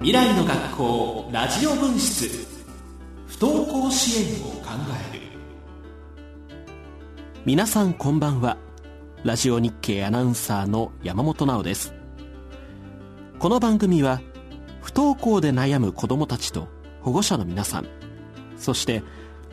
[0.00, 2.46] 未来の学校ラジオ分室。
[3.26, 4.68] 不登校支援を考
[5.12, 5.22] える。
[7.44, 8.58] 皆さんこんばんは。
[9.24, 11.94] ラジオ日経アナウンサーの山本直です。
[13.40, 14.20] この番組は
[14.82, 16.68] 不登校で悩む子どもたちと
[17.02, 17.88] 保護者の皆さん
[18.56, 19.02] そして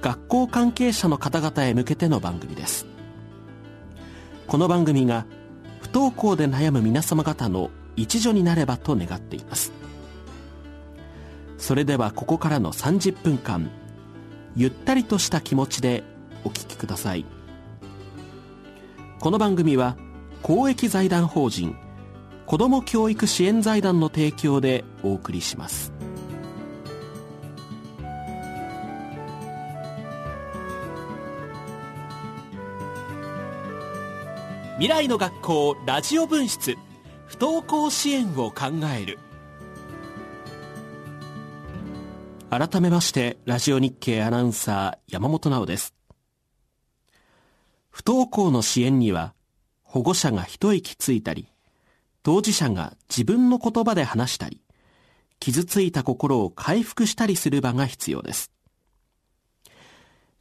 [0.01, 2.85] 学校関係者の方々へ向けての番組です。
[4.45, 5.25] この番組が
[5.81, 9.84] 不登校で悩む皆様方の一助になればと願っています。
[11.57, 13.69] それではここからの30分間
[14.55, 16.03] ゆったりとした気持ちで
[16.43, 17.25] お聞きください。
[19.19, 19.97] この番組は
[20.41, 21.75] 公益財団法人
[22.45, 25.91] 子ども教育支援財団の提供でお送りします。
[34.75, 36.75] 未来の学校ラジオ分室
[37.27, 39.17] 不登校支援を考える
[42.57, 45.93] 改めましてラジオ日経アナウンサー山本直です。
[47.89, 49.33] 不登校の支援には
[49.83, 51.49] 保護者が一息ついたり
[52.23, 54.61] 当事者が自分の言葉で話したり
[55.41, 58.53] 傷ついた心を回復したりする場が必要です。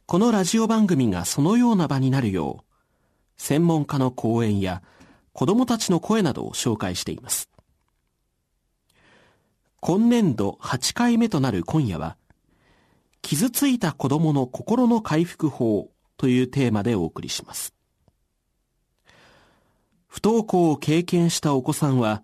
[0.05, 2.63] このラジオ番組がそのような場になるよう
[3.35, 4.81] 専門家の講演や
[5.33, 7.49] 子供たちの声などを紹介しています。
[9.87, 12.17] 今年度8回目となる今夜は
[13.21, 17.75] 傷ついた子供の心の回復法というテーマでお送りします
[20.07, 22.23] 不登校を経験したお子さんは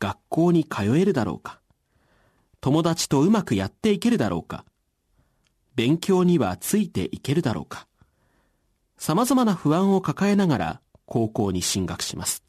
[0.00, 1.60] 学校に通えるだろうか
[2.60, 4.64] 友達とうまくやっていけるだろうか
[5.76, 7.86] 勉強にはついていけるだろうか
[8.98, 12.45] 様々な不安を抱えながら高校に進学します。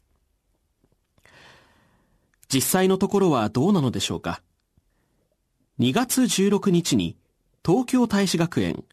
[2.52, 4.42] 実際のところはどうなのでしょうか
[5.78, 7.16] ？2月16日に
[7.64, 8.84] 東京大使学園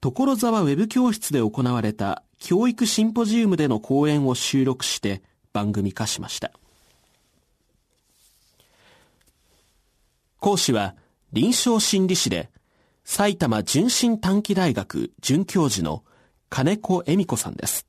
[0.00, 5.22] 所沢ウェブ教室で行われた教育シンポジウムでの講演を収録して
[5.52, 6.52] 番組化しました。
[10.38, 10.94] 講師は
[11.32, 12.50] 臨床心理士で
[13.04, 16.02] 埼玉純真短期大学准教授の
[16.48, 17.86] 金子恵美子さんです。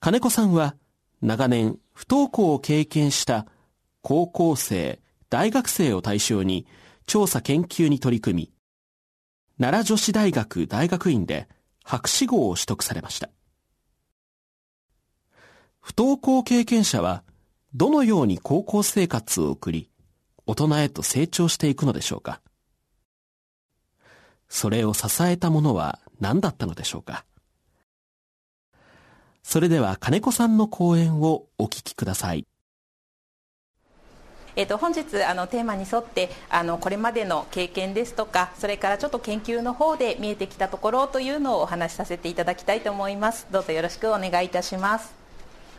[0.00, 0.76] 金子さんは
[1.20, 3.46] 長年不登校を経験した
[4.02, 6.66] 高校生、大学生を対象に
[7.06, 8.52] 調査研究に取り組み、
[9.58, 11.48] 奈良女子大学大学院で
[11.82, 13.30] 博士号を取得されました。
[15.80, 17.24] 不登校経験者は
[17.74, 19.90] どのように高校生活を送り、
[20.46, 22.40] 大人へと成長していくのでしょうか
[24.48, 27.24] それを支えたものは何だったのでしょうか
[29.48, 32.46] それでは金子さんの講演をお聞きください。
[34.56, 43.46] えーと、本日あのテーマに沿ってあのこれまでの経験ですとかそれからちょっと研究の方で見えてきたところというのをお話しさせていただきたいと思います。
[43.50, 45.17] どうぞよろしくお願いいたします。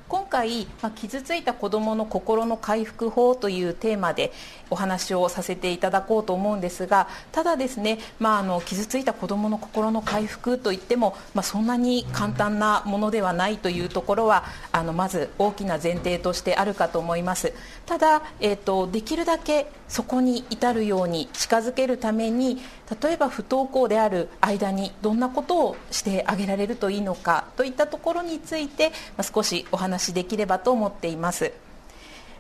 [0.10, 4.34] 今回、まあ、傷ついた子どもの心の回復法というテーマで
[4.72, 17.54] お話をさせていただこうと思うんですがただですね、まあ、あの傷ついた子どもの心の回復といっても、まあ、そんなに簡単なものではないというところはあのまず大きな前提としてあるかと思います。
[17.86, 22.60] ただ、えーと、できるだけそこに至るように近づけるために
[23.02, 31.52] 例えば不登校である間にどんなことをしてあげられるといいのかといったところについて、まあ、少しお話しできればと思っています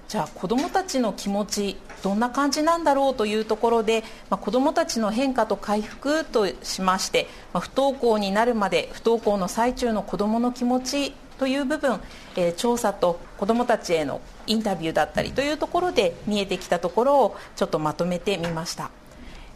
[0.07, 11.99] じゃあ子どもたちの気持ちどんな感じなんだろうというところで、まあ、子どもたちの変化と回復としまして、まあ、不登校になるまで不登校の最中の子どもの気持ちという部分、
[12.35, 18.89] えー、調査と子どもたちへのインタビューだったりというところで見えてきたところをちょっとまとめてみました。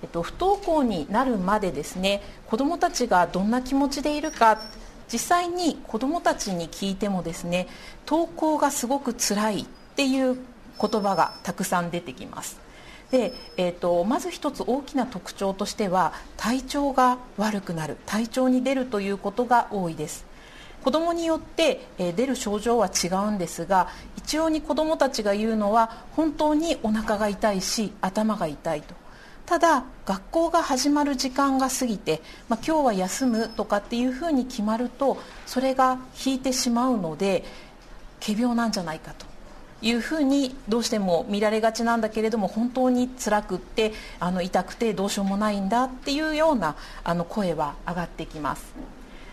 [0.04, 4.60] えっと、不登校になるまでですね子どもたちがどんな気持ちでいるか
[5.14, 7.68] 実際に子どもたちに聞いてもですね
[8.08, 9.66] 登校がすごく辛いっ
[9.96, 10.36] ていう
[10.82, 12.60] 言葉がたくさん出てきます。
[13.12, 20.26] で、えーと、まず一つ大きな特徴としては体調が悪くなる体調に出るということが多いです。
[20.84, 29.03] 子どもによって、え、出る症状は違うんですが一応に子どもたちが言うのは本当にお腹が痛いし頭が痛いと。
[29.46, 37.44] ただ学校が始まる時間が過ぎて、まあ、今日は休むとかっていうふうに決まるとそれが引いてしまうので
[38.26, 39.26] 仮病なんじゃないかと
[39.82, 48.74] いうふうにどうしても見られがちなんだけれども本当に辛くってあの痛くてどうしようもないんだっていうようなあの声は上がってきます。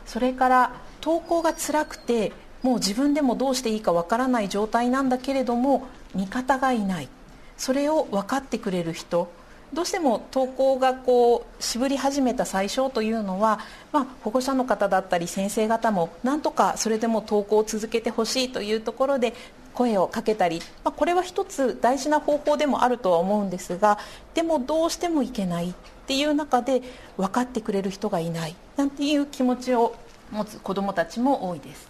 [0.07, 0.73] それから
[1.03, 2.33] 登校が辛くて
[2.65, 5.87] もう自分でもどうしていいかわからない状態なんだけれども
[6.17, 7.09] 味方がいない。
[7.57, 9.31] それを分かってくれる人
[9.73, 13.61] どうしても登校がこう渋り始めた最初というのは、
[13.93, 19.33] まあ、保護者の方だったり先生方もなんとかそれでも登校を続けてほしいというところで
[19.73, 23.99] 声をかけたり、まあ、これは一つ大事な方法でもあるとは思うんですが
[24.35, 25.75] でもどうしてもいけないっ
[26.07, 26.83] ていう中で
[27.17, 29.95] 分かってくれる人がいないなんていう気持ちを
[30.33, 31.89] 持つ子どもたちも多いです。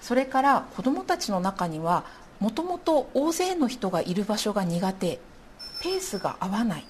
[0.00, 2.04] それから子どもたちの中には
[2.38, 5.18] もともと大勢の人がいる場所が苦手
[5.82, 6.86] ペースが合わない。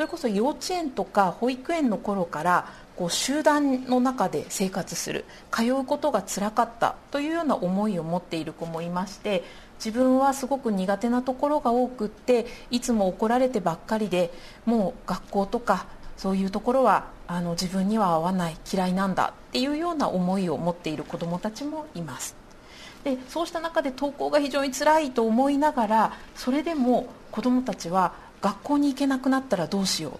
[0.00, 9.44] それこそ幼稚園とか保育園の頃からこう集団の中で生活する通うことがつらかったというような思いを持っている子もいまして
[9.74, 14.32] 自分はすごく苦手なところが多くっていつも怒られてばっかりで
[14.64, 15.84] もう学校とか
[16.16, 22.34] そういうところはあの自分には合わない嫌いなんだっていうような思いを持っている子どもたちもいます。
[23.04, 30.18] でそうした中で登校が非常につらいと思いながらそれでも子どもたちは学校に行けなくなったらどうしよう。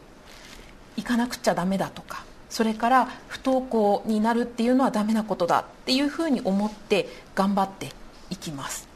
[0.97, 2.25] 行かなくちゃダメだとか。
[2.49, 7.93] それから不登校になるっていうのはダメなことだっていうふうに思って頑張って
[8.29, 8.89] いきます。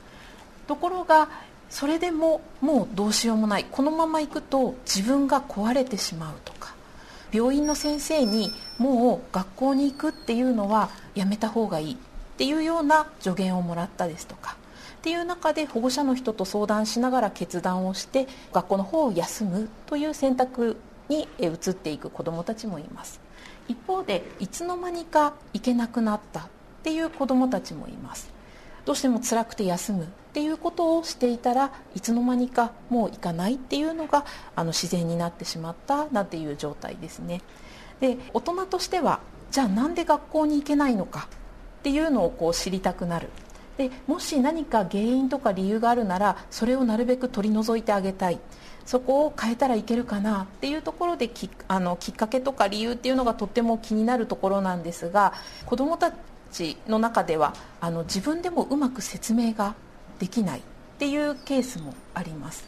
[0.67, 1.29] ところが
[1.71, 3.67] それでももうどうしようもない。
[3.71, 6.75] このまま行くと自分が壊れてしまうとか。
[7.33, 11.97] 病院の先生にもう学校に行くっていうのはやめた方がいいっ
[12.37, 14.57] ていうような助言をもらったですとか。
[15.05, 20.79] っていう中で保護者の人と相談しながら決断をして学校の方を休むという選択
[21.11, 23.21] に移っていく子どもたちもいます。
[23.69, 26.45] 一方でいつの間にか行けなくなったっ
[26.83, 28.31] ていう子どもたちもいます。
[28.87, 34.25] どうしても辛くて休むっていうことをしていたらいつの間にかもう行かないっていうのが
[34.57, 37.43] あの自然になってしまったなんていう状態ですね。
[38.01, 41.29] で大人としてはじゃあなんで学校に行けないのか
[41.81, 43.29] っていうのをこう知りたくなる。
[43.77, 48.39] でもし何か原因とか理由があるならそれをなるべく取り除いてあげたい。
[48.85, 55.33] そこを変えたらいけるかなっていうところできあのきっかけとか理由っていうのがとっても気になるところなんですが
[55.65, 56.13] 子どもた
[56.53, 59.75] ちの中ではあの自分でもうまく説明が
[60.19, 60.63] できないっ
[60.99, 62.65] ていうケースもあります。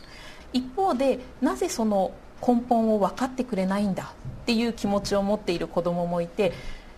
[0.53, 2.13] 一方でなぜその
[2.47, 6.53] 根本を分かってくれないんだっていう気持ちを持っている子どももいて、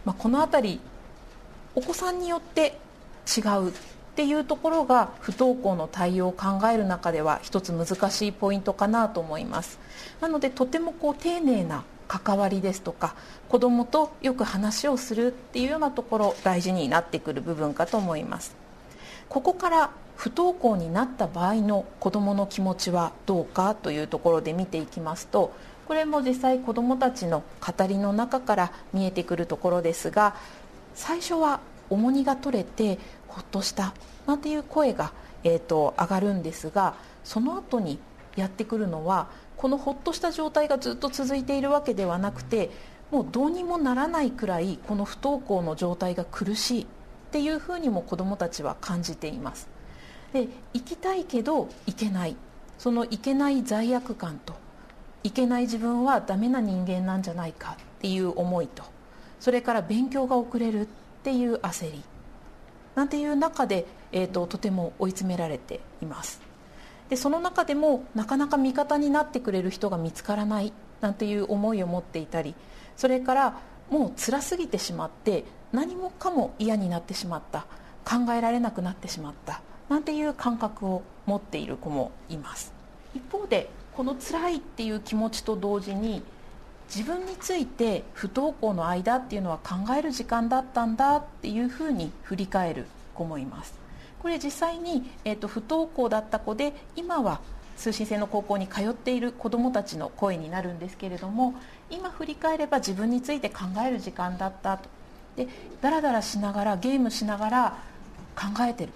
[0.05, 0.81] まあ、この辺り
[1.75, 2.78] お子さんによって
[3.26, 3.72] 違う
[4.19, 9.79] っていうところが不登校の対応を考える中では一つ難しいポイントかなと思います。
[10.20, 13.15] なのでとてもこう丁寧な関わりですとか
[13.49, 18.56] 子どもとよく話をするっていうようなところ大事になってくる部分かと思います。
[19.29, 25.53] ここから不登校になった場合の子どもの気持ちはどうかというところで見ていきますと
[25.87, 30.35] これも実際子どもたちの語りの中から見えてくるところですが
[30.97, 33.94] 最初は重荷が取れてほっとした
[34.26, 35.12] なんていう声が、
[35.44, 36.94] えーと、上がるんですが
[37.25, 37.99] その後に
[38.37, 42.70] やってくるのはこのほっとした状態がずっと続いているわけではなくて
[43.11, 46.87] もうどうにもならないくらいこの不登校の状態が苦しいっ
[47.31, 49.69] ていうふうにも子どもたちは感じています。
[50.32, 52.37] で行きたいけど行けない。
[52.79, 54.55] その行けない罪悪感と
[55.25, 58.84] 行けない自分はダメな人間なんじゃないかっていう思いと
[59.41, 60.88] それから勉強が遅れる。
[61.19, 62.03] っていう焦り。
[62.94, 66.41] なんていう中で、えーと、とても追い詰められています。
[67.08, 72.55] でその中でもなかなか味方になってくれる人が見つからないなんていう思いを持っていたり
[72.96, 73.60] それから
[73.91, 77.67] もう辛すぎてしまって何もかも嫌になってしまった
[78.05, 82.72] 考えられなくなってしまったなんていう感覚を持っている子もいます。
[83.15, 86.22] 一方でこの辛いっていう気持ちと同時に
[86.94, 93.74] 自分について不登校の間っていうのは考える時間だったんだっていうふうに振り返る子もいます。
[94.22, 97.40] これ実際に、えーと、不登校だった子で今は
[97.76, 101.54] 通信制の高校に通っている子どもたちの声になるんですけれども
[101.90, 104.88] 今振り返れば自分について考える時間だったと。
[105.36, 105.46] で
[105.80, 107.78] だらだらしながらゲームしながら
[108.34, 108.92] 考えてる。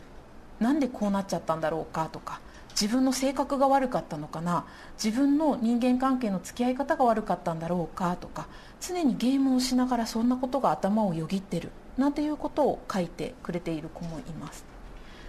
[0.58, 2.40] なんでこうなっちゃったんだろうかとか
[2.72, 4.66] 自分の性格が悪かったのかな？
[5.02, 8.16] 自分の人間関係の付き合い方が悪かったんだろうか？
[8.16, 8.48] とか
[8.80, 11.70] 常にゲームをしながらそんなことが頭をよぎってる。
[11.98, 14.64] なんていうことを書いてくれている子もいます。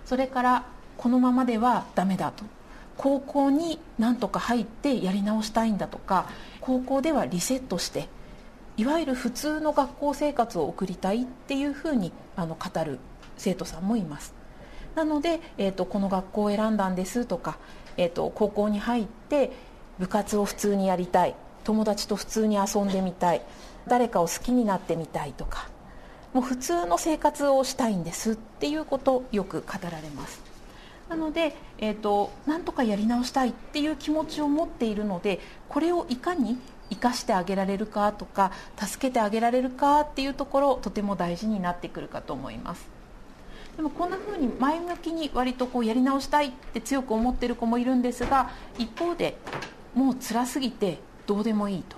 [0.06, 0.66] それから
[0.98, 2.46] このままではダメだと。
[2.96, 6.28] 高校になんとか入ってやり直したいんだとか
[6.62, 8.08] 高校ではリセットして
[8.78, 13.00] いわゆる普通の学校生活を送りたいっていうふうにあの語る
[13.36, 14.36] 生徒さんもいます。
[14.96, 17.58] なので、えーと、この学校を選んだんですとか、
[17.98, 19.52] えーと、高校に入って
[20.00, 23.42] 部活を普通にやりたい友達と普通に遊んでみたい
[23.88, 25.68] 誰かを好きになってみたいとか
[26.34, 30.42] もう普通の生活をしたいんですっていうことをよく語られます。
[31.10, 36.58] なので、えーと、なんとかやり直したいっていう気持ちを持っているのでこれをいかに
[36.90, 42.93] 生かしてあげられるかとか助けてあげられるかっていうところとても大事になってくるかと思います。
[43.76, 49.38] でもこんな風に前向きに割とこうやり直したいって強く思ってる子もいるんですが一方で
[49.96, 51.98] もう辛すぎてどうでもいいと。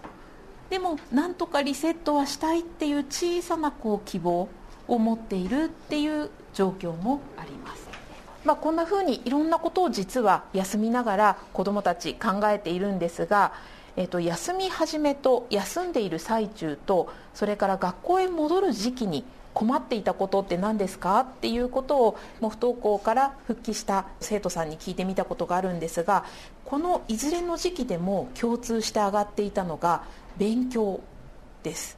[0.70, 4.50] でもなんとかリセットはしたいっていう小さなこう希望
[4.88, 7.88] を持っているっていう状況もあります、
[8.44, 13.54] まあ、こんな風にいろんなことを実は休みながら子どもたち考えているんですが、
[13.96, 19.24] えー、と休み始めと休んでいる最中とそれから学校へ戻る時期に
[19.56, 26.26] 困っていたことって何ですかっていうことをもう不登校から復帰した生徒さんに聞いてみたことがあるんですが
[26.66, 30.04] このいずれの時期でも共通して上がっていたのが
[30.38, 31.00] 勉強
[31.64, 31.98] です。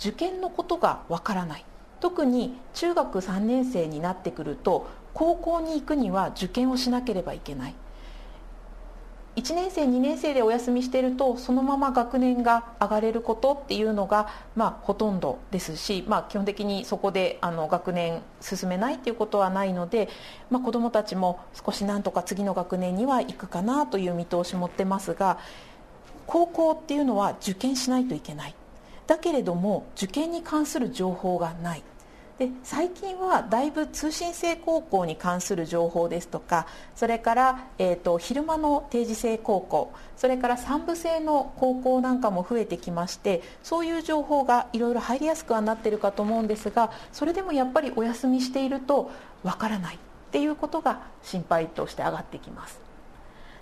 [0.00, 1.64] 受験のことがわからない。
[2.00, 7.74] 特に中学3年生になってくると高校に行くには受験をしなければいけない。
[9.38, 20.08] 1年生2年生でお休みしているとそのまま学年が上がれることっていうのが、まあ、ほとんどですし、まあ、基本的にそこであの学年進めないっていうことはないので、
[20.50, 25.38] まあ、子どもたちも少しなんとか次の学年には行くかなという見通し持ってますが
[26.26, 28.54] 高校っていうのは受験しないといけない。
[29.06, 31.82] だけれども受験に関する情報がない。
[32.38, 49.10] で最近はだいぶ通信制高校に関する情報ですとかそれから、えーと、昼間の定時制高校それから3部制の高校なんかも増えてきましてそういう情報がいろいろ入りやすくはなってるかと思うんですがそれでもやっぱりお休みしていると
[49.42, 49.98] わからないっ
[50.30, 52.80] ていうことが心配として上がってきます。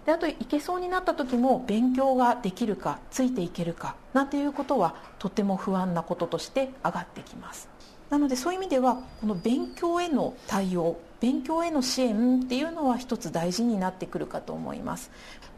[0.04, 7.75] であと行けそうになった時も勉強ができるかついていけるかなんていうことはとても不安なこととして上がってきます。
[8.10, 15.10] なのでそういう意味ではこの勉強への対応勉強への支援っていうのは一つ大事になってくるかと思います。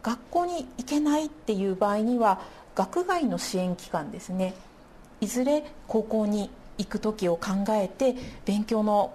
[0.02, 2.40] 学校に行けないっていう場合には
[2.74, 4.54] 学外の支援機関ですね。
[5.20, 8.14] いずれ高校に行く時を考えて
[8.44, 9.12] 勉強の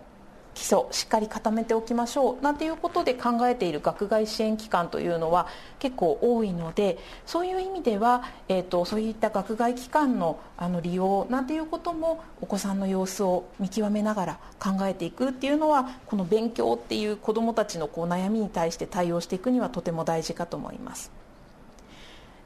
[0.53, 5.47] 基礎しっかり固めておきましょうなんていうことで考えている学外支援機関というのは
[5.79, 21.11] 結構多いのでそういう意味では、えーと、そういった学外機関のあの利用なんていうこともお子さんの様子を見極めながら考えていくっていうのはこの勉強っていう子どもたちのこう悩みに対して対応していくにはとても大事かと思います。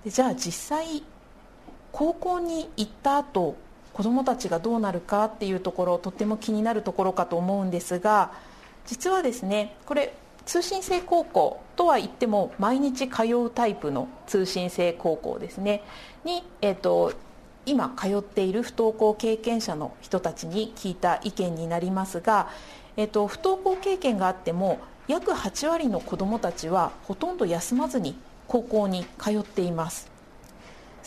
[0.04, 1.04] でじゃあ実際
[1.92, 3.56] 高校に行った後
[3.98, 8.32] 子どもたちがどうなるかっていうところとっても気になるところかと思うんですが
[8.86, 10.14] 実はですねこれ
[10.46, 15.84] 通信制高校とは言っても毎日通うタイプの通信制高校ですね。
[16.24, 17.12] に、えーと、
[17.66, 22.48] 今通っている不登校経験者の人たちに聞いた意見になりますが、
[22.96, 28.16] えーと不登校経験があっても約8割の子どもたちはほとんど休まずに
[28.48, 30.17] 高校に通っています。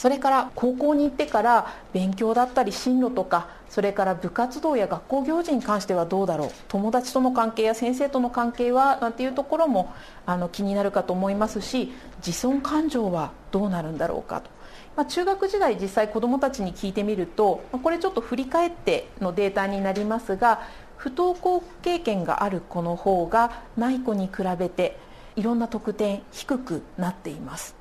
[0.00, 9.92] それから高校に行ってから勉強だったり進路とかそれから部活動や学校行事に関してはどうだろう友達との関係や先生との関係はなんていうところも
[10.25, 11.92] あの気になるかと思いますし
[12.26, 14.49] 自尊感情はどうなるんだろうかと。
[14.97, 20.62] まあ、中学時代実際子どもたちに聞いてみるとこれちょっと振り返ってのデータになりますが
[20.97, 24.97] 不登校経験がある子の方がない子に比べて
[25.37, 27.76] いろんな得点低くなっています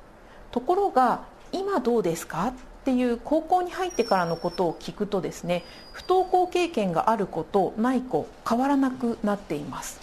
[0.50, 2.48] ところが今どうですか？
[2.48, 2.52] っ
[2.84, 10.00] ていう高校に入ってからのことを聞くとですね不登校経験がある子とない子変わらなくなっています。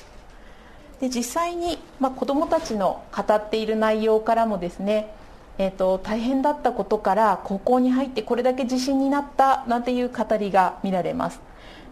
[1.00, 5.14] で実際に、まあ、子どもたちの語っている内容からもですね
[5.60, 11.40] えーと、大変だったことから高校に入ってこれだけ自信になったなんていう語りが見られます。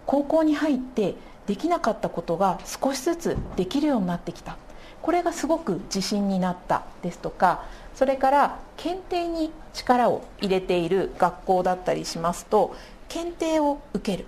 [0.05, 1.15] 高校に入って
[1.47, 4.55] できなかったことが少しずつできるようになってきた。
[5.01, 7.63] これがすごく自信になったですとか
[7.95, 12.75] それから検定に力を入れている学校だったりしますと
[13.07, 14.25] 検定を受ける。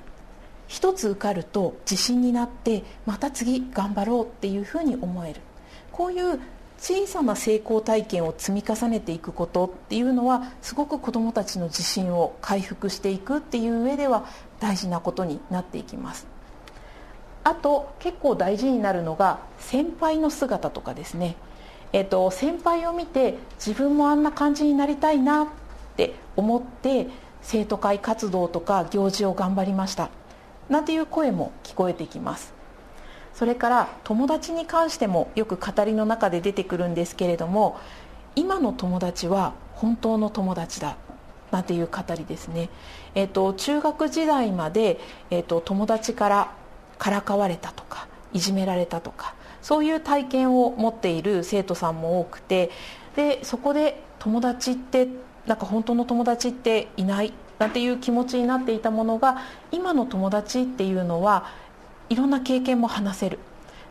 [0.67, 5.41] 一つ受かると自信になってまた次頑張ろうっていうふうに思える。
[5.91, 6.39] こういう
[6.77, 14.25] 小さな成功体験を積み重ねていくことっていうのはすごく子どもたちの自信を回復していくっていう上では
[14.59, 16.27] 大事なことになっていきます。
[17.43, 21.35] あと結構大事になるのが先輩の姿とかですね。
[21.93, 25.47] えっと、先輩を見て自分もあんな感じになりたいなっ
[25.95, 27.07] て思って
[27.41, 30.09] 生徒会活動とか行事を頑張りました。
[30.69, 32.53] なんていう声も聞こえてきます。
[33.33, 37.77] それから友達に関してもよく語りの中で出てくるんですけれども
[38.35, 40.97] 今の友達は本当の友達だ。
[41.51, 42.69] なんていう語りですね、
[43.15, 46.51] えっと、中学時代まで、えっと、友達から
[46.97, 49.33] からかわれたとかいじめられたとか
[49.67, 52.71] そういう体験を持っている生徒さんも多くて
[53.17, 55.09] でそこで友達って
[55.45, 59.41] なんか本当の友達っていないなんていう気持ちになっていたものが
[59.73, 61.51] 今の友達っていうのは
[62.07, 63.39] いろんな経験も話せる。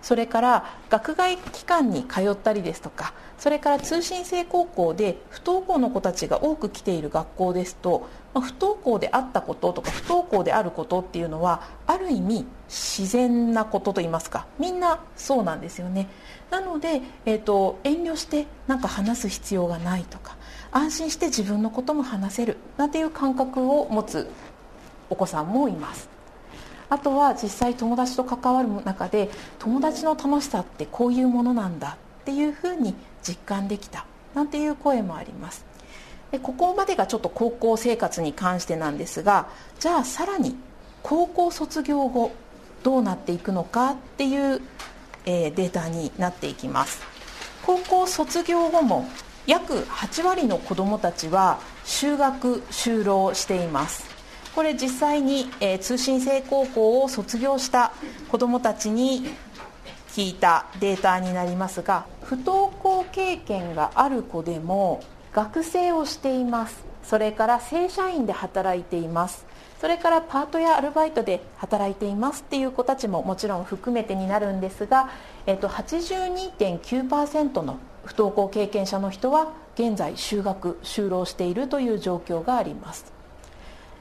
[0.01, 8.07] それから学外機関に通ったりですとかそれから通信制高校で不登校の子たちが多く来ている学校ですと
[8.37, 14.47] ま不登校であったこととか不登校であることっていうのはある意味自然なことといいますか。
[14.59, 16.09] みんなそうなんですよね。
[16.51, 20.37] なので、えーと、遠慮してなんか話す必要がないとか
[20.71, 24.31] 安心して自分のことも話せるなんていう感覚を持つ
[25.11, 26.09] お子さんもいます。
[26.89, 29.29] あとは実際友達と関わる中で
[29.59, 35.65] 友達の楽しさってこういうものなんだっていうふうに実感できたなんていう声もあります。
[36.31, 40.57] でここまでがちょっと高校生活に関してなんですがじゃあさらに
[41.03, 42.33] 高校卒業後
[42.83, 44.61] どうなっていくのかっていう、
[45.25, 47.01] えー、データになっていきます。
[47.65, 49.09] 高校卒業後も
[49.47, 54.07] 約8割の子どもたちは修学就労しています。
[54.55, 57.93] これ実際に、えー、通信制高校を卒業した
[58.31, 59.29] 子どもたちに
[60.13, 65.03] 聞いたデータになりますが不登校経験がある子でも
[65.37, 66.83] 学生をしています。
[67.03, 69.45] それから正社員で働いています。
[69.79, 75.11] それからパートやアルバイトで働いていますっていう子たちももちろん含めてになるんですが、
[75.45, 77.77] えっと、82.9%の
[78.07, 83.13] 不登校経験者の人は現在就学就労しているという状況があります。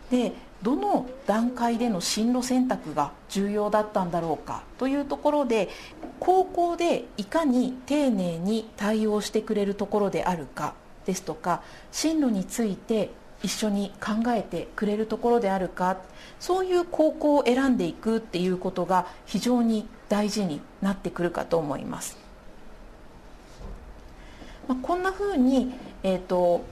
[0.09, 0.31] で
[0.63, 5.67] どの段階での進路選択が重要だったんだろうかというところで
[6.21, 10.75] 高校でいかに丁寧に対応してくれるところであるか。
[11.05, 13.11] ですとか進路について
[13.43, 15.97] 一緒に考えてくれるところであるか
[16.39, 22.17] そういう高校を選んでいくっていうことが非常に大事になってくるかと思います。
[24.67, 26.65] まあ、こんなふうに、えーと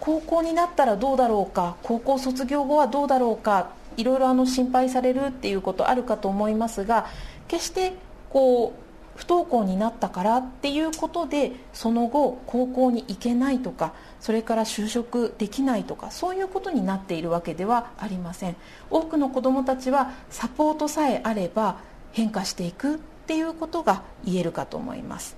[0.00, 7.06] 高校になったらどうだろうか高校卒業後はどうだろうかいろいろあの心配されるっていうことあるかと思いますが
[7.48, 7.94] 決して
[8.30, 8.87] こう
[9.18, 18.56] 不登校になったからっていうことでその後高校に行けないとかそれから就職できないとかそういうことになっているわけではありません。
[18.90, 21.78] 多くの子どもたちはサポートさえあれば
[22.12, 25.36] 変化していくっていうことが言えるかと思います。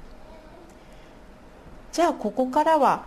[1.92, 3.04] じゃあここからは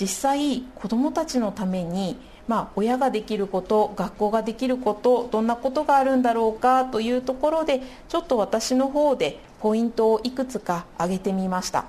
[0.00, 2.16] 実際子どもたちのために、
[2.48, 11.84] まあ、親ができること学校ができることどんなことがあるんだろうかというところでちょっと私の方でポイントをいくつか挙げてみました。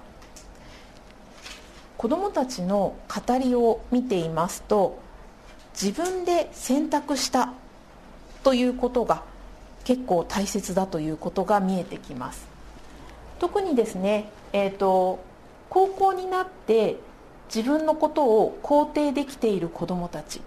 [1.98, 5.00] 子どもたちの語りを見ていますと
[5.74, 7.52] 自分で選択した
[8.44, 9.24] ということが
[9.84, 12.48] 結構大切だということが見えてきます。
[13.40, 15.20] 特にですね、えーと
[15.70, 16.98] 高校になって
[17.54, 20.42] 自分のことを肯定できている子どもたち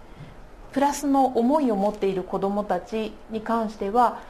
[0.72, 4.20] プラスの思いを持っている子どもたちに関しては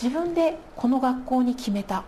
[0.00, 2.04] 自分でこの学校に決めた。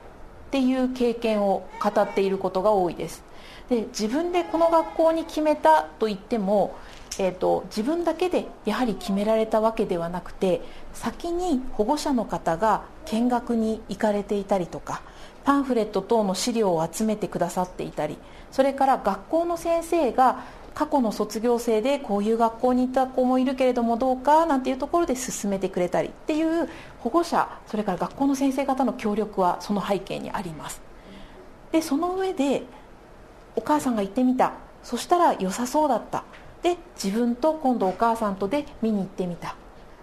[0.53, 3.25] っていう経験を語っていることが多いです。
[3.71, 6.77] で自分でこの学校に決めたと言っても、
[7.19, 10.61] えーと、自分だけでやはり決められたわけではなくて
[10.93, 15.01] 先に保護者の方が見学に行かれていたりとか
[15.45, 18.19] パンフレット等の資料を集めてくださっていたり
[18.51, 20.41] それから学校の先生が
[20.75, 26.69] 過去の卒業生でこういう学校に行った子もいるけれどもどうかなんていうところで進めてくれたりっていう
[27.01, 30.81] 保護者それから学校の先生方の協力はその背景にあります。
[31.73, 32.63] でその上で
[33.57, 34.53] お母さんが行ってみた。
[34.83, 36.25] そしたら良さそうだった。
[36.63, 39.57] で自分と今度お母さんとで見に行ってみた。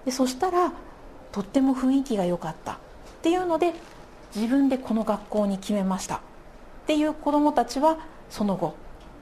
[0.05, 0.73] でそしたら
[1.31, 2.73] とっても雰囲気が良かった。
[2.73, 2.77] っ
[3.21, 3.73] ていうので
[4.35, 6.15] 自分でこの学校に決めました。
[6.15, 6.19] っ
[6.87, 7.97] ていう子どもたちは
[8.29, 8.75] その後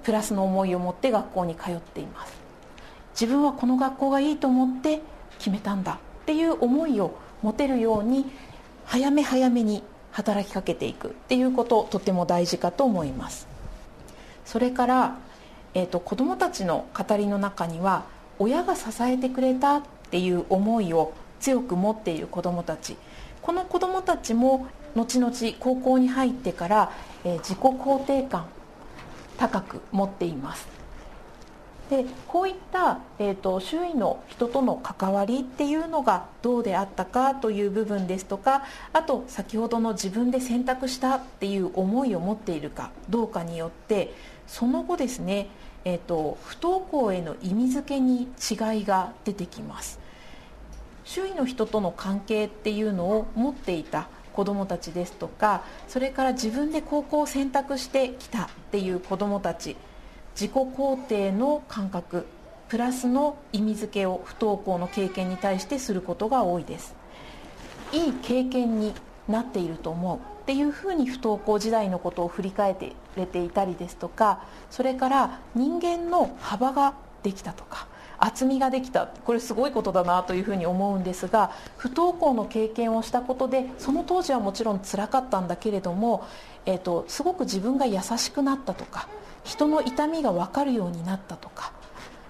[0.07, 2.33] プラスの思いを持って学校に通っています。
[3.11, 5.01] 自分はこの学校がいいと思って
[5.37, 8.25] 決めたんだっていう思いを持てるように
[8.85, 13.49] 早め早めに働きかけていくっていうこととても大事かと思います。
[14.45, 15.17] それから、
[15.73, 18.05] えーと、子どもたちの語りの中には
[18.39, 22.95] 親が支えてくれたっていう思いを強く持っている子どもたち。
[23.41, 26.91] この子どもたちも後々高校に入ってから、
[27.25, 28.45] えー、自己肯定感
[29.37, 30.67] 高く持っています。
[31.89, 44.13] でこういった、えーと、周囲の人との関わりっていうのがどうであったかという部分ですとかあと先ほどの自分で選択したっていう思いを持っているかどうかによって
[44.47, 45.47] その後ですね、
[45.85, 49.99] えーと不登校への意味付けに違いが出てきます。
[51.05, 59.75] 周囲の人との関係っていうのを持っていた子どもたちですとかそれから自分で高校を選択してきたっていう子どもたち
[60.39, 62.27] 自己肯定の感覚
[62.69, 66.93] プラスの意味付けを不登校の経験に対してすることが多いです。
[67.93, 68.93] いい経験に
[69.27, 77.87] なっていると思うっていうふうに不登校時代のことを振り返ってれていたりですとかそれから人間の幅ができたとか
[78.19, 79.07] 厚みができた。
[79.07, 86.25] これすごいことだなというふうに思うんですが不登校の経験をしたことでその当時はもちろんつらかったんだけれども、
[86.65, 89.07] えーと、すごく自分が優しくなったとか
[89.43, 91.71] 人の痛みが分かるようになったとか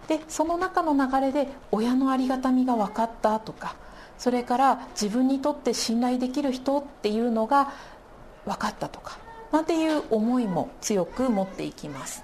[0.08, 3.76] でその中の流れで親のありがたみが分かったとか
[4.18, 7.72] それから自分にとって信頼できる人っていうのが
[8.46, 9.18] 分かったとか
[9.52, 12.24] なんていう思いも強く持っていきます。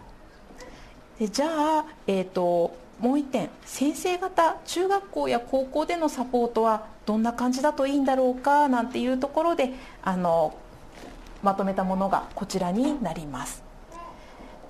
[1.20, 1.48] でじゃ
[1.80, 10.56] あ、えーと、もう一点先生方中学校や高校でのサポートはどんな感じだといいんだろうかなんていうところであの
[11.42, 13.64] まとめたものがこちらになります。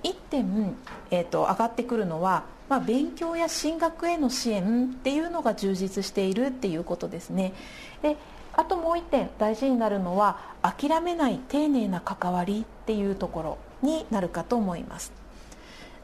[0.02, 0.76] 1点、
[1.10, 7.54] えーと、上がってくるのは、まあ、勉強や進学への支援っていうのが充実しているっていうことですね。
[8.02, 8.16] で
[8.56, 15.23] あともう1点大事になるのは諦めない丁寧な関わりっていうところになるかと思います。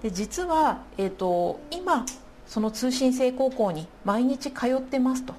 [0.02, 2.06] で実は、えーと、今
[2.46, 5.34] その通信制高校に毎日通ってますと。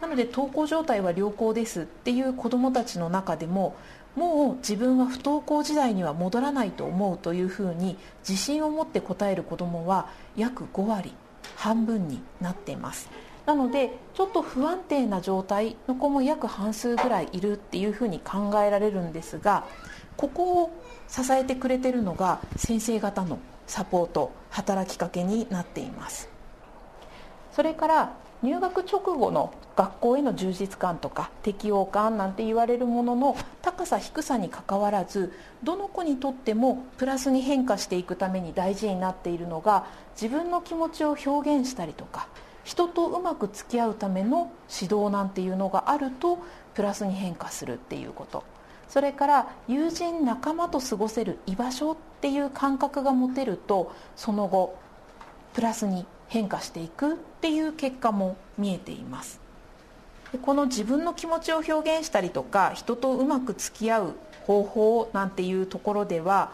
[0.00, 3.76] なので登校状態は良好ですっていう子どもたちの中でも
[4.14, 11.14] もう自分は不登校時代には戻らないと思うというふうに自信を持って答える子どもは約5割
[11.56, 13.08] 半分になっています。
[13.46, 19.64] なのでちょっと不安定な状態の子も約半数ぐらいいるっていうふうに考えられるんですが
[20.16, 26.28] ここを支えてくれてるのが先生方のサポート働きかけになっています。
[27.52, 39.86] それから入学直後の学校への充実感とか適応感なんて言われるものの高さ低さにかかわらずどの子にとってもプラスに変化していくために大事になっているのが
[40.20, 42.28] 自分の気持ちを表現したりとか
[42.64, 46.38] 人とうまく付き合うための指導なんていうのがあると
[46.74, 48.44] プラスに変化するっていうこと。
[48.88, 54.78] それから友人仲間と過ごせる居場所っていう感覚が持てるとその後
[55.54, 59.40] プラスに変化していくっていう結果も見えています。
[60.42, 64.14] この自分の気持ちを表現したりとか人とうまく付き合う
[64.46, 66.50] 方法なんていうところでは、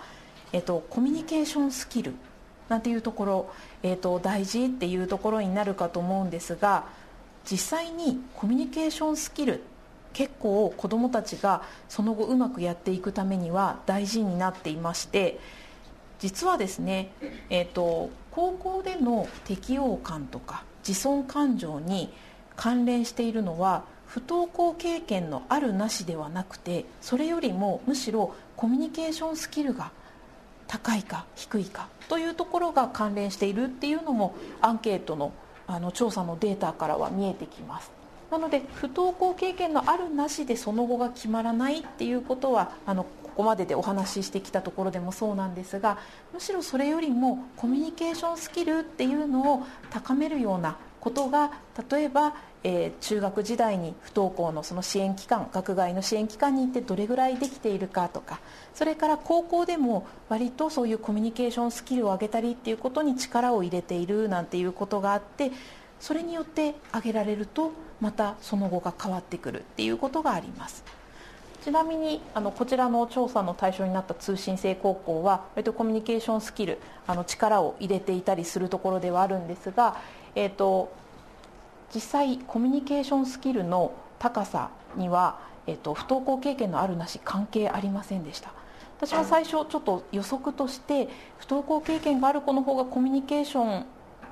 [0.52, 2.14] えっと、コミュニケーションスキル
[2.68, 3.50] なんていうところ、
[3.82, 6.84] えーと、大事っていうところになるかと思うんですが
[7.50, 9.62] 実際にコミュニケーションスキル
[10.12, 15.38] 結構子どもたちがその後うまくやっていくためには大事になっていまして
[16.18, 17.10] 実はですね、
[17.50, 22.12] えーと、高校での適応感とか自尊感情に
[22.54, 29.90] 関連しているのは不登校経験のあるなしではなくてそれよりもむしろコミュニケーションスキルが
[30.68, 35.32] 高いか低いかというところが関連しているっていうのもアンケートの
[35.66, 38.01] あの調査のデータからは見えてきます。
[38.32, 45.98] なので不登校経験のあるなしでその後が決まらないっていうことはあのここまででお話ししてきたところでもそうなんですが
[46.32, 51.52] むしろそれよりもコミュニケーションスキルっていうのを高めるようなことが
[51.90, 58.40] 例えばえー、中学時代に不登校のその支援機関学外の支援機関に行ってどれぐらいできているかとか
[58.74, 65.50] それから高校でも割とそういうコミュニケーションスキルを上げたりっていうことに力を入れているなんていうことがあって
[66.02, 70.84] それによって上げられるとまたその後が変わってくるっていうことがあります。
[71.64, 79.96] ちなみにあのこちらの調査の対象になった通信制高校は割とコミュニケーションスキルあの力を入れていたりするところではあるんですが、
[80.34, 80.92] えーと
[81.94, 88.52] 実際コミュニケーションスキルの高さには、えっと、不登校経験のあるなし関係ありませんでした。
[88.96, 93.84] 私は最初ちょっと予測として不登校経験がある子の方がコミュニケーション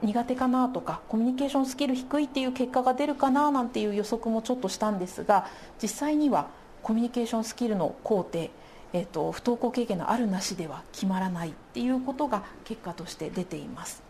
[0.02, 5.46] 苦手かなとかコミュニケーションスキル低いっていう結果が出るかななんていう予測もちょっとしたんですが
[5.82, 6.48] 実際には
[6.82, 8.48] コミュニケーションスキルの工程
[8.92, 14.02] えーと不登校経験のあるなしでは決まらないっていうことが結果として出ています。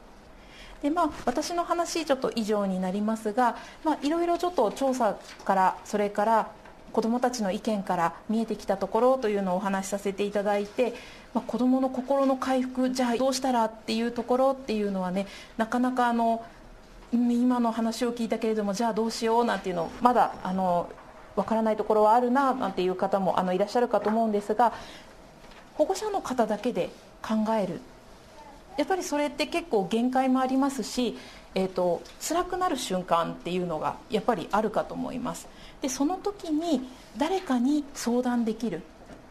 [0.83, 6.51] でまあ、私の話ちょっと以上になりますが、まあ、いろいろちょっと調査からそれから
[6.93, 10.95] 子どもたちの意見から見えてきたところというのをお話しさせていただいて、
[11.35, 15.27] まあ、子どもの心の回復じゃあどうしたらっていうところっていうのはね
[15.57, 16.45] なかなかあの
[17.13, 20.91] 今の話を聞いたけれどもじゃあどうしようなんていうのまだあの
[21.37, 24.73] 分からないところはあるななんていう方もあのいらっしゃるかと思うんですが
[25.75, 26.91] 保護者の方だけで
[27.23, 27.81] 考える。
[28.77, 31.17] やっぱりそれって結構限界もありますし
[31.55, 35.49] えーと、辛くなる瞬間っていうのがやっぱりあるかと思います。
[35.81, 36.83] でその時に
[37.17, 38.83] 誰かに相談できる。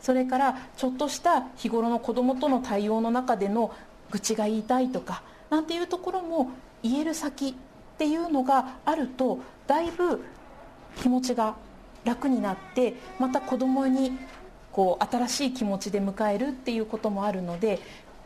[0.01, 3.73] それからちょっとした日頃の子どもとの対応の中での
[4.11, 7.53] 愚痴が言いたいとかなんていうところも言える先っ
[7.97, 10.23] ていうのがあるとだいぶ
[11.01, 11.55] 気持ちが
[12.05, 14.17] 楽になってまた子どもに
[14.71, 17.79] こう新しい気持ちで迎えるっていうこともあるので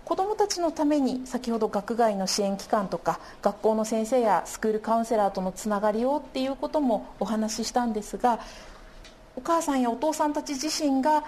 [0.06, 8.40] 子どもたちのために先ほど学外の支援機関とか学校の先生やスクールカウンセラーとのつながりをっていうこともお話ししたんですが
[9.36, 11.24] お母さんやお父さんたち自身が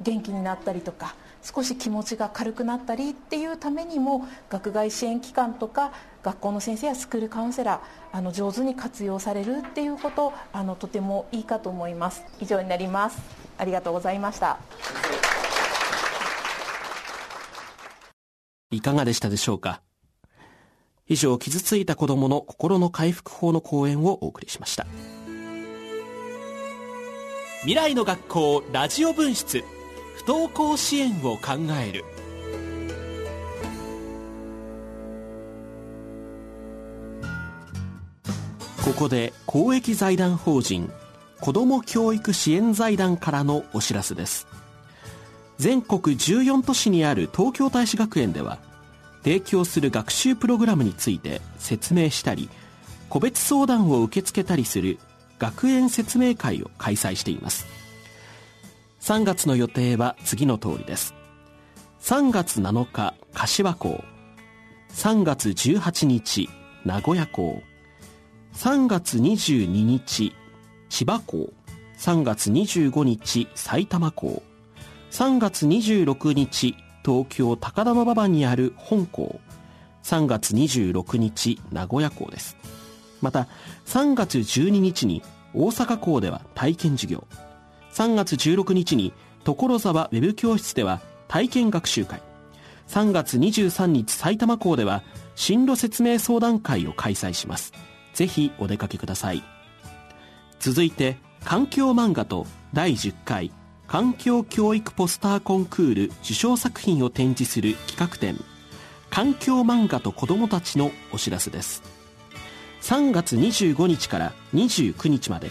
[0.00, 12.22] 元気になったりとか少し気持ちが軽くなったりっていうためにも学外支援機関とか学校の先生やスクールカウンセラーあの上手に活用されるっていうことあのとてもいいかと思います。
[12.40, 13.18] 以上になります。
[13.58, 14.58] ありがとうございました。
[18.72, 19.82] いかがでしたでしょうか？
[21.06, 24.86] 以上傷ついた子供の心の回復法の講演をお送りしました。
[27.60, 29.62] 未来の学校ラジオ分室
[30.16, 31.52] 不登校支援を考
[31.86, 32.04] える。
[38.82, 40.90] ここで公益財団法人
[41.40, 44.46] 子ども教育支援財団からのお知らせです。
[45.62, 48.58] 全国14都市にある東京大使学園では
[49.22, 52.48] 提供する学習プログラムについて説明したり
[53.08, 54.98] 個別相談を受け付けたりする
[55.38, 57.68] 学園説明会を開催しています。
[59.02, 61.14] 3月の予定は次の通りです。
[62.00, 64.04] 3月7日柏校。
[64.90, 66.50] 3月18日
[66.84, 67.62] 名古屋校。
[68.54, 70.34] 3月22日
[70.88, 71.52] 千葉校。
[71.98, 74.42] 3月25日埼玉校。
[75.12, 79.40] 3月26日東京高田馬場にある本校。
[80.04, 82.56] 3月26日名古屋校です。
[83.20, 83.46] また
[83.84, 85.22] 3月12日に
[85.52, 87.26] 大阪校では体験授業。
[87.92, 89.12] 3月16日に
[89.44, 92.22] 所沢ウェブ教室では体験学習会。
[92.88, 95.02] 3月23日埼玉校では
[95.34, 97.74] 進路説明相談会を開催します。
[98.14, 99.42] ぜひお出かけください。
[100.58, 103.52] 続いて環境漫画と第10回。
[103.92, 108.42] 環境教育ポスターコンクール受賞作品を展示する企画展
[109.10, 111.82] 環境漫画と子どもたちのお知らせです。
[112.80, 115.50] 3月25日から29日まで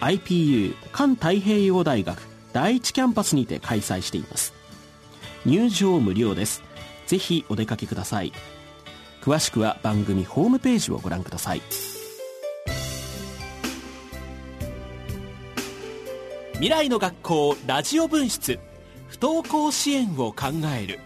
[0.00, 2.20] IPU 環太平洋大学
[2.52, 4.52] 第一キャンパスにて開催しています。
[5.46, 6.62] 入場無料です。
[7.06, 8.34] ぜひお出かけください。
[9.22, 11.62] 詳しくは番組ホームページをご覧ください。
[16.60, 18.58] 未来の学校ラジオ分室。
[19.08, 21.00] 不登校支援を考える。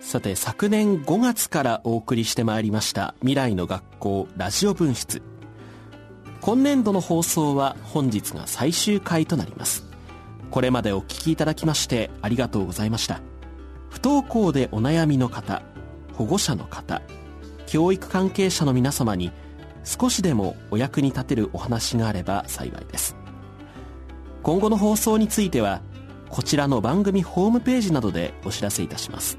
[0.00, 5.22] さて昨年5月からお送りしてまいりました未来の学校ラジオ分室。
[6.42, 9.86] 今年度の放送は本日が最終回となります。
[10.50, 13.22] これまでお聞きいただきましてありがとうございました。
[13.88, 15.62] 不登校でお悩みの方
[16.12, 17.00] 保護者の方
[17.68, 19.30] 教育関係者の皆様に
[19.84, 23.14] 少しでもお役に立てるお話があれば幸いです。
[24.42, 25.82] 今後の放送については
[26.30, 29.36] こちらの番組ホームページなどでお知らせいたします。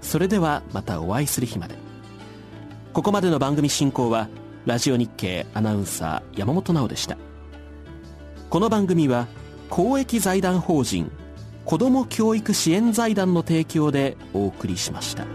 [0.00, 1.74] それではまたお会いする日まで。
[2.94, 4.28] ここまでの番組進行は
[4.64, 7.18] ラジオ日経アナウンサー山本直でした。
[8.48, 9.28] この番組は
[9.68, 11.12] 公益財団法人
[11.66, 15.26] 子ども教育支援財団の提供でお送りしました。